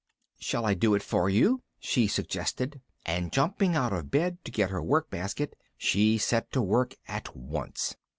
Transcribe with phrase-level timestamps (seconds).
[0.39, 4.71] "Shall I do it for you?" she suggested, and, jumping out of bed to get
[4.71, 7.95] her work basket, she set to work at once.